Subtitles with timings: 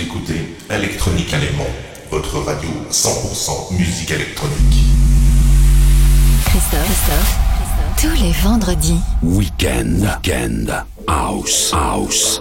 [0.00, 1.66] Écoutez Electronique Allemand,
[2.10, 4.56] votre radio 100% musique électronique.
[6.46, 7.38] Christophe, Christophe,
[7.98, 8.16] Christophe.
[8.16, 9.00] tous les vendredis.
[9.22, 12.40] Weekend, weekend, house, house.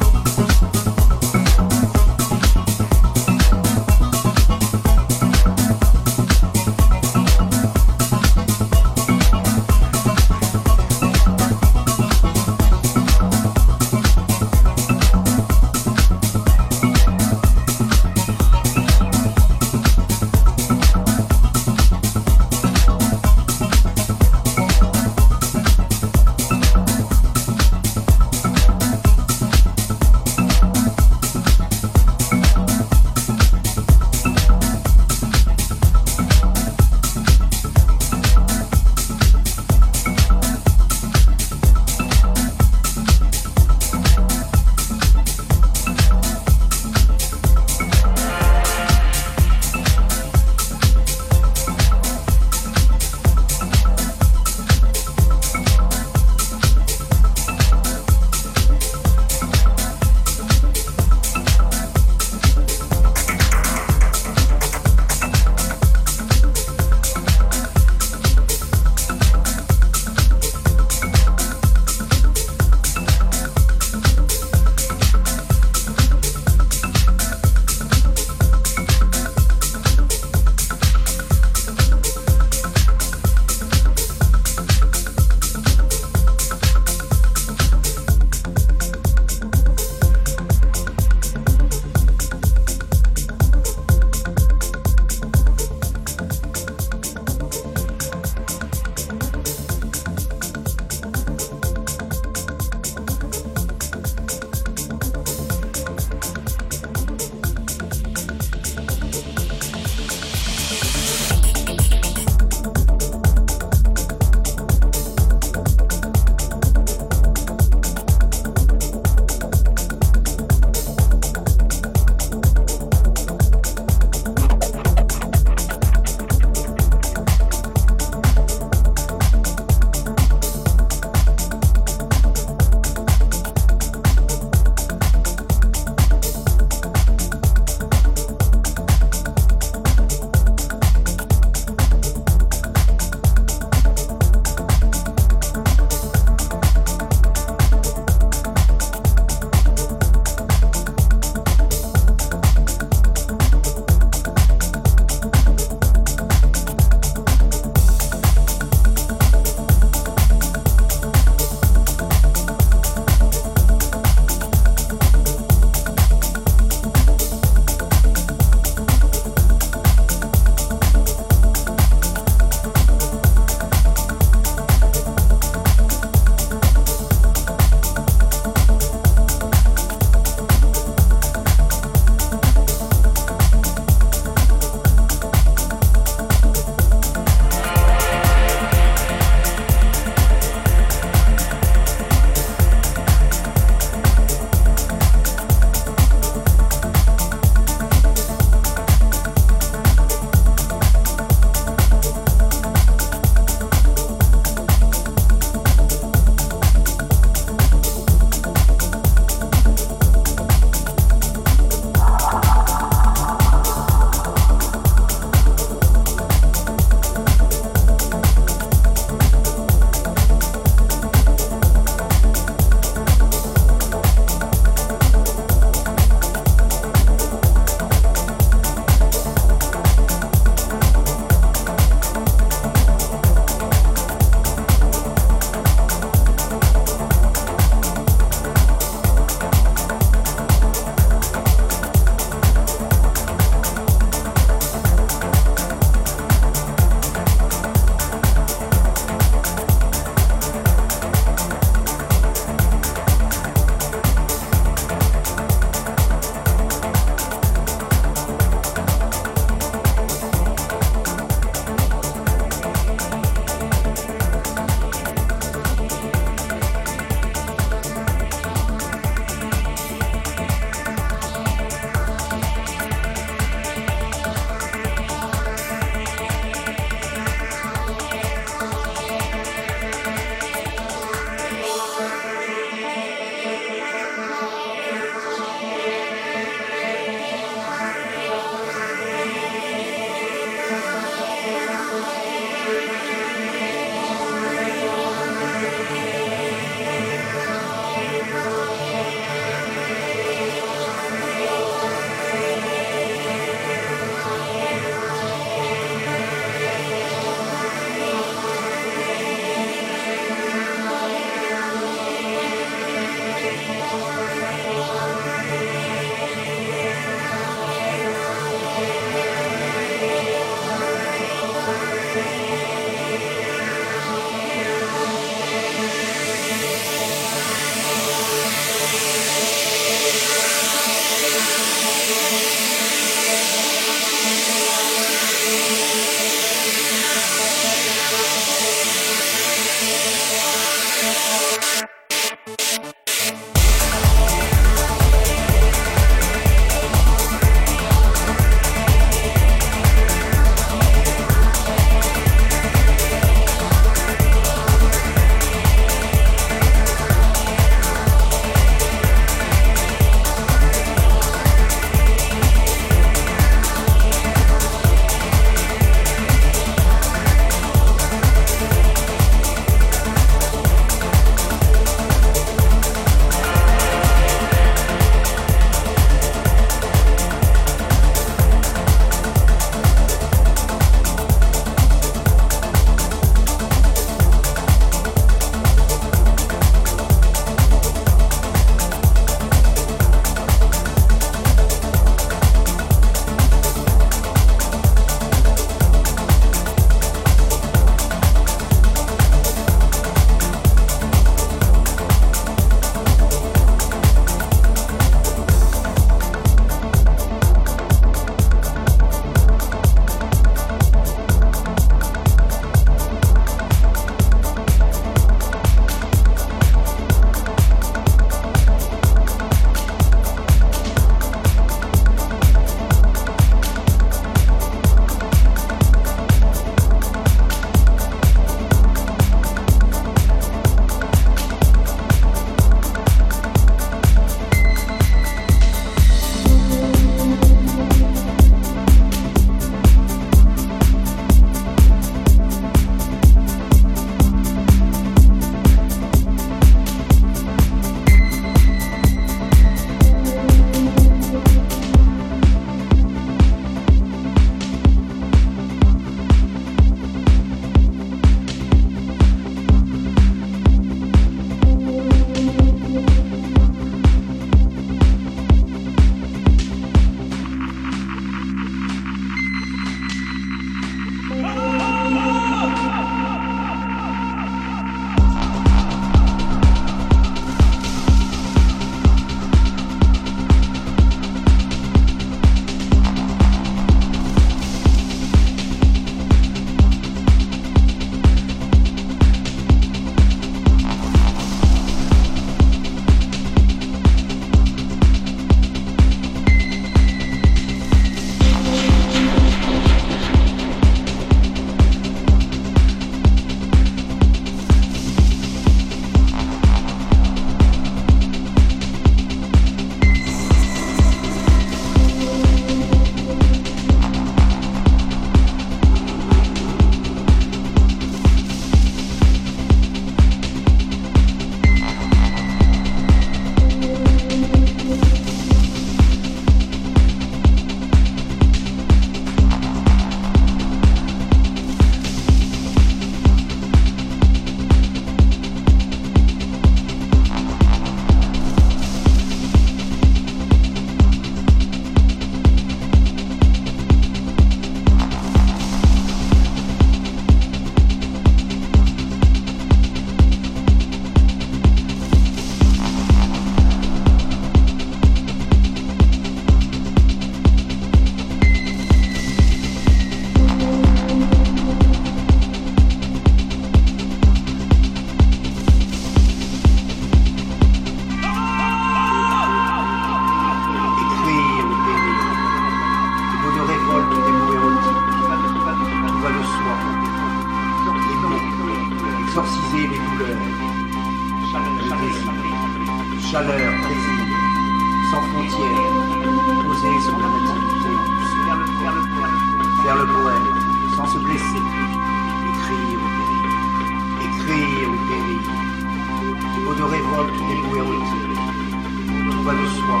[599.44, 600.00] va de soi.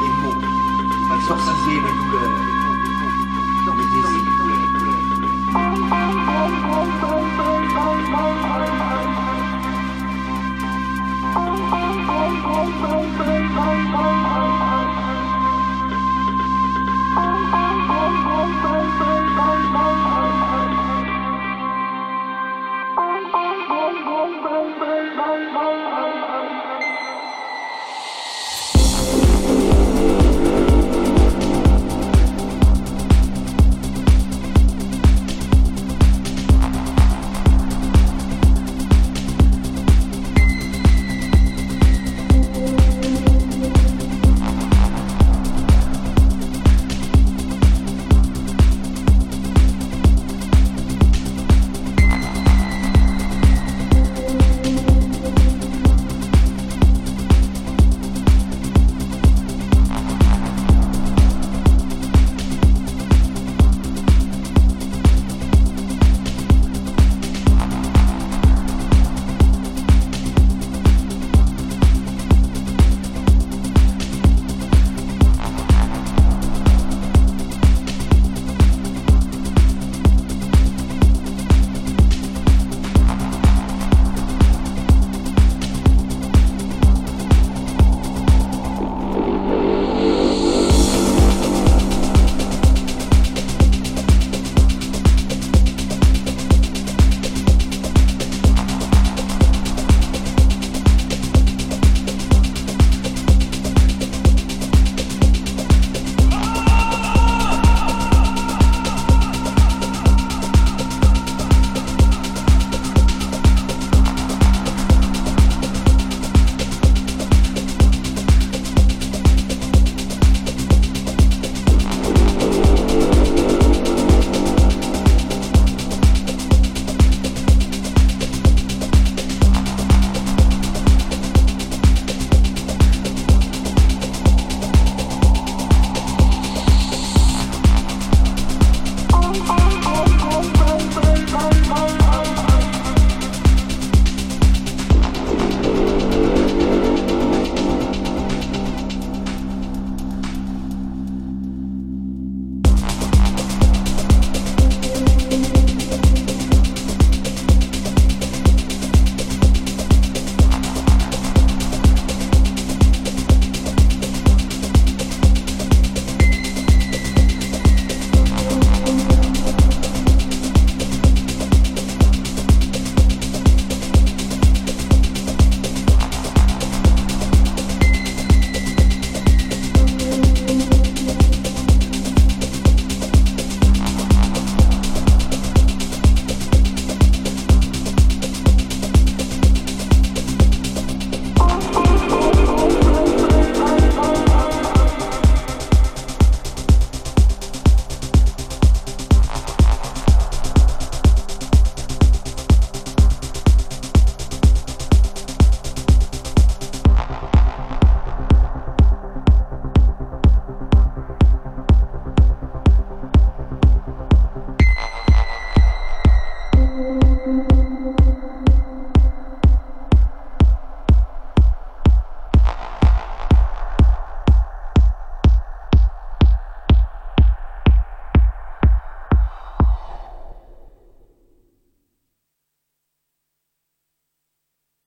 [0.00, 0.40] Les mots,
[1.16, 2.38] exorciser les douleurs,
[3.76, 4.34] les désirs.